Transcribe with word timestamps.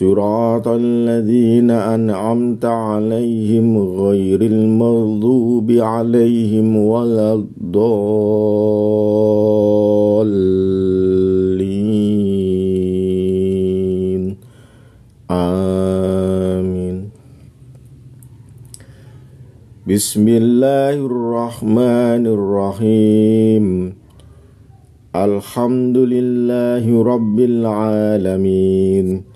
صراط 0.00 0.68
الذين 0.68 1.70
أنعمت 1.70 2.64
عليهم 2.64 3.78
غير 3.78 4.42
المغضوب 4.42 5.70
عليهم 5.70 6.76
ولا 6.76 7.34
الضالين. 7.34 7.96
آمين. 15.30 16.96
بسم 19.88 20.28
الله 20.28 21.06
الرحمن 21.06 22.26
الرحيم. 22.26 23.92
الحمد 25.16 25.96
لله 25.96 27.02
رب 27.02 27.40
العالمين. 27.40 29.35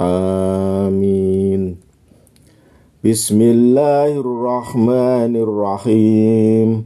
آمين. 0.00 1.76
بسم 3.04 3.42
الله 3.42 4.20
الرحمن 4.20 5.36
الرحيم. 5.36 6.84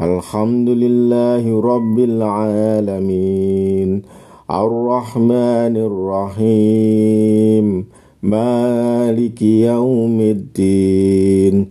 الحمد 0.00 0.68
لله 0.68 1.60
رب 1.60 1.98
العالمين. 1.98 4.02
الرحمن 4.50 5.76
الرحيم. 5.76 7.86
مالك 8.22 9.42
يوم 9.42 10.20
الدين. 10.20 11.68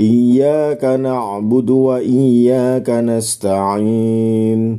إياك 0.00 0.84
نعبد 0.84 1.70
وإياك 1.70 2.90
نستعين. 2.90 4.78